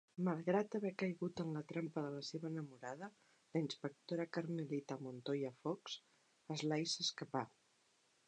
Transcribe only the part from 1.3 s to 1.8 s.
en la